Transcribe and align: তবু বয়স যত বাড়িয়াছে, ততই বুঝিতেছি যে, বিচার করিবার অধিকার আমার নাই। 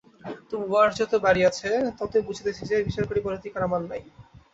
তবু 0.49 0.65
বয়স 0.71 0.93
যত 0.99 1.13
বাড়িয়াছে, 1.25 1.69
ততই 1.99 2.23
বুঝিতেছি 2.27 2.61
যে, 2.69 2.75
বিচার 2.87 3.03
করিবার 3.09 3.37
অধিকার 3.39 3.61
আমার 3.67 3.81
নাই। 3.83 4.01